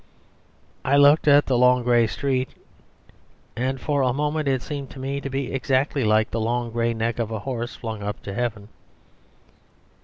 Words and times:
"I 0.83 0.97
looked 0.97 1.27
at 1.27 1.45
the 1.45 1.59
long 1.59 1.83
grey 1.83 2.07
street, 2.07 2.49
and 3.55 3.79
for 3.79 4.01
a 4.01 4.11
moment 4.11 4.47
it 4.47 4.63
seemed 4.63 4.89
to 4.89 4.99
me 4.99 5.21
to 5.21 5.29
be 5.29 5.53
exactly 5.53 6.03
like 6.03 6.31
the 6.31 6.39
long 6.41 6.71
grey 6.71 6.95
neck 6.95 7.19
of 7.19 7.29
a 7.29 7.37
horse 7.37 7.75
flung 7.75 8.01
up 8.01 8.19
to 8.23 8.33
heaven. 8.33 8.69